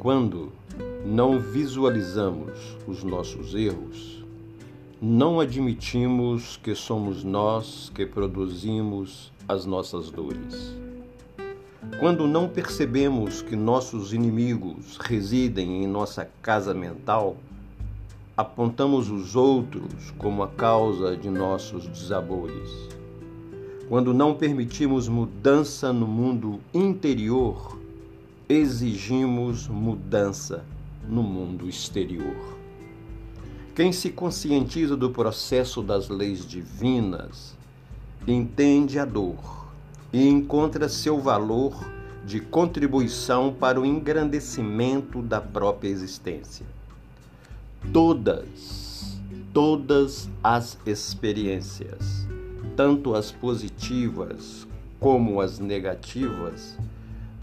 Quando 0.00 0.50
não 1.04 1.38
visualizamos 1.38 2.74
os 2.86 3.04
nossos 3.04 3.54
erros, 3.54 4.24
não 4.98 5.38
admitimos 5.38 6.56
que 6.56 6.74
somos 6.74 7.22
nós 7.22 7.92
que 7.94 8.06
produzimos 8.06 9.30
as 9.46 9.66
nossas 9.66 10.08
dores. 10.10 10.74
Quando 11.98 12.26
não 12.26 12.48
percebemos 12.48 13.42
que 13.42 13.54
nossos 13.54 14.14
inimigos 14.14 14.96
residem 14.96 15.84
em 15.84 15.86
nossa 15.86 16.26
casa 16.40 16.72
mental, 16.72 17.36
apontamos 18.34 19.10
os 19.10 19.36
outros 19.36 20.10
como 20.16 20.42
a 20.42 20.48
causa 20.48 21.14
de 21.14 21.28
nossos 21.28 21.86
desabores. 21.86 22.88
Quando 23.86 24.14
não 24.14 24.32
permitimos 24.32 25.08
mudança 25.08 25.92
no 25.92 26.06
mundo 26.06 26.58
interior, 26.72 27.79
exigimos 28.50 29.68
mudança 29.68 30.64
no 31.08 31.22
mundo 31.22 31.68
exterior. 31.68 32.58
Quem 33.76 33.92
se 33.92 34.10
conscientiza 34.10 34.96
do 34.96 35.10
processo 35.10 35.80
das 35.80 36.08
leis 36.08 36.44
divinas 36.44 37.56
entende 38.26 38.98
a 38.98 39.04
dor 39.04 39.68
e 40.12 40.26
encontra 40.26 40.88
seu 40.88 41.20
valor 41.20 41.88
de 42.26 42.40
contribuição 42.40 43.52
para 43.52 43.80
o 43.80 43.86
engrandecimento 43.86 45.22
da 45.22 45.40
própria 45.40 45.88
existência. 45.88 46.66
Todas, 47.92 49.20
todas 49.54 50.28
as 50.42 50.76
experiências, 50.84 52.26
tanto 52.74 53.14
as 53.14 53.30
positivas 53.30 54.66
como 54.98 55.40
as 55.40 55.60
negativas, 55.60 56.76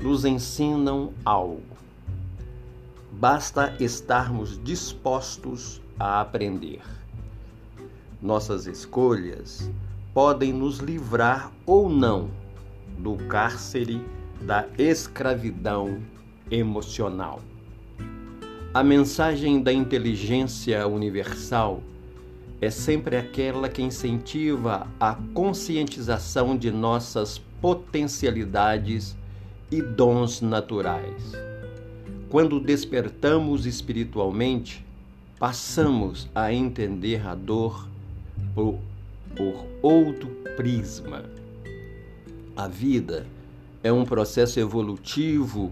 nos 0.02 0.26
ensinam 0.26 1.14
algo. 1.26 1.64
Basta 3.12 3.76
estarmos 3.80 4.62
dispostos 4.64 5.82
a 6.00 6.22
aprender. 6.22 6.82
Nossas 8.22 8.68
escolhas 8.68 9.72
podem 10.14 10.54
nos 10.54 10.80
livrar 10.80 11.52
ou 11.66 11.90
não 11.90 12.30
do 12.98 13.16
cárcere 13.28 14.04
da 14.42 14.68
escravidão 14.78 16.02
emocional. 16.50 17.42
A 18.74 18.84
mensagem 18.84 19.62
da 19.62 19.74
inteligência 19.74 20.88
universal 20.88 21.82
é 22.62 22.70
sempre 22.70 23.18
aquela 23.18 23.70
que 23.70 23.82
incentiva 23.82 24.88
a 25.00 25.16
conscientização 25.34 26.56
de 26.58 26.72
nossas 26.72 27.40
potencialidades 27.62 29.16
e 29.72 29.82
dons 29.82 30.42
naturais. 30.42 31.34
Quando 32.30 32.60
despertamos 32.60 33.66
espiritualmente, 33.66 34.86
passamos 35.40 36.30
a 36.34 36.52
entender 36.54 37.26
a 37.26 37.36
dor 37.36 37.88
por, 38.54 38.80
por 39.36 39.66
outro 39.82 40.30
prisma. 40.56 41.24
A 42.56 42.68
vida 42.68 43.26
é 43.84 43.92
um 43.92 44.04
processo 44.04 44.60
evolutivo 44.60 45.72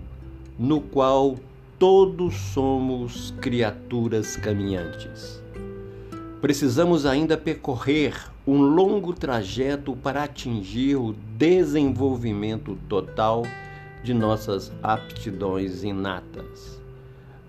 no 0.58 0.80
qual 0.80 1.38
todos 1.78 2.36
somos 2.36 3.34
criaturas 3.42 4.38
caminhantes. 4.38 5.42
Precisamos 6.40 7.06
ainda 7.06 7.36
percorrer 7.38 8.32
um 8.48 8.62
longo 8.62 9.14
trajeto 9.14 9.96
para 9.96 10.23
atingir 10.23 10.96
o 10.96 11.16
desenvolvimento 11.36 12.78
total 12.88 13.44
de 14.06 14.14
nossas 14.14 14.72
aptidões 14.84 15.83
inatas. 15.83 16.80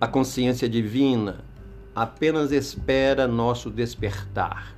A 0.00 0.08
consciência 0.08 0.66
divina 0.66 1.44
apenas 1.94 2.50
espera 2.50 3.28
nosso 3.28 3.70
despertar, 3.70 4.74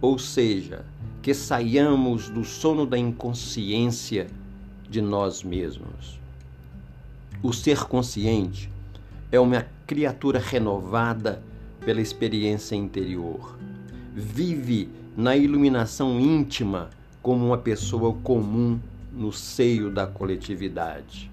ou 0.00 0.18
seja, 0.18 0.82
que 1.20 1.34
saiamos 1.34 2.30
do 2.30 2.42
sono 2.42 2.86
da 2.86 2.96
inconsciência 2.96 4.28
de 4.88 5.02
nós 5.02 5.42
mesmos. 5.42 6.18
O 7.42 7.52
ser 7.52 7.84
consciente 7.84 8.70
é 9.30 9.38
uma 9.38 9.66
criatura 9.86 10.38
renovada 10.38 11.42
pela 11.84 12.00
experiência 12.00 12.74
interior. 12.74 13.58
Vive 14.14 14.88
na 15.14 15.36
iluminação 15.36 16.18
íntima 16.18 16.88
como 17.22 17.46
uma 17.46 17.58
pessoa 17.58 18.14
comum 18.22 18.80
no 19.12 19.32
seio 19.32 19.90
da 19.90 20.06
coletividade. 20.06 21.30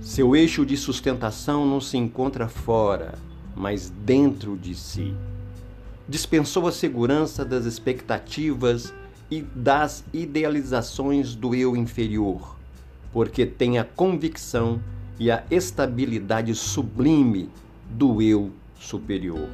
Seu 0.00 0.34
eixo 0.34 0.64
de 0.64 0.76
sustentação 0.76 1.66
não 1.66 1.80
se 1.80 1.96
encontra 1.96 2.48
fora, 2.48 3.14
mas 3.54 3.90
dentro 3.90 4.56
de 4.56 4.74
si. 4.74 5.14
Dispensou 6.08 6.66
a 6.66 6.72
segurança 6.72 7.44
das 7.44 7.64
expectativas 7.64 8.92
e 9.30 9.42
das 9.42 10.04
idealizações 10.12 11.34
do 11.34 11.54
eu 11.54 11.76
inferior, 11.76 12.56
porque 13.12 13.46
tem 13.46 13.78
a 13.78 13.84
convicção 13.84 14.80
e 15.18 15.30
a 15.30 15.44
estabilidade 15.50 16.54
sublime 16.54 17.48
do 17.90 18.20
eu 18.20 18.50
superior. 18.78 19.48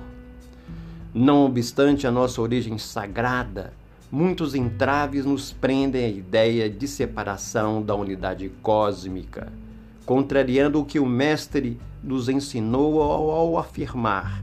Não 1.12 1.44
obstante 1.44 2.06
a 2.06 2.10
nossa 2.10 2.40
origem 2.40 2.78
sagrada, 2.78 3.72
muitos 4.10 4.54
entraves 4.54 5.24
nos 5.24 5.52
prendem 5.52 6.04
à 6.04 6.08
ideia 6.08 6.68
de 6.68 6.88
separação 6.88 7.82
da 7.82 7.94
unidade 7.94 8.50
cósmica, 8.62 9.52
contrariando 10.04 10.80
o 10.80 10.84
que 10.84 10.98
o 10.98 11.06
Mestre 11.06 11.78
nos 12.02 12.28
ensinou 12.28 13.02
ao, 13.02 13.30
ao 13.30 13.58
afirmar 13.58 14.42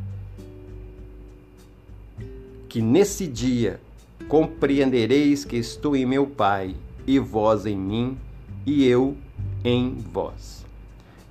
que 2.77 2.81
nesse 2.81 3.25
dia 3.25 3.79
compreendereis 4.27 5.45
que 5.45 5.56
estou 5.56 5.95
em 5.95 6.06
meu 6.06 6.27
Pai, 6.27 6.75
e 7.07 7.17
vós 7.17 7.66
em 7.66 7.77
mim, 7.77 8.17
e 8.66 8.85
eu 8.85 9.16
em 9.63 9.95
vós. 10.13 10.66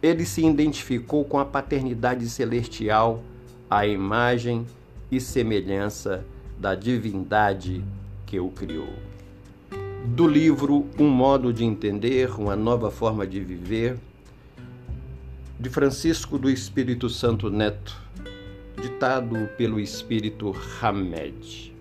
Ele 0.02 0.24
se 0.24 0.44
identificou 0.44 1.24
com 1.24 1.38
a 1.38 1.44
paternidade 1.44 2.28
celestial, 2.28 3.22
a 3.68 3.86
imagem 3.86 4.66
e 5.08 5.20
semelhança 5.20 6.24
da 6.58 6.74
divindade 6.74 7.84
que 8.26 8.40
o 8.40 8.50
criou. 8.50 8.92
Do 10.04 10.26
livro 10.26 10.86
Um 10.98 11.08
Modo 11.08 11.52
de 11.52 11.64
Entender, 11.64 12.30
Uma 12.38 12.56
Nova 12.56 12.90
Forma 12.90 13.26
de 13.26 13.40
Viver, 13.40 13.96
de 15.58 15.70
Francisco 15.70 16.38
do 16.38 16.50
Espírito 16.50 17.08
Santo 17.08 17.48
Neto, 17.48 17.96
ditado 18.82 19.48
pelo 19.56 19.80
Espírito 19.80 20.54
Hamed. 20.82 21.75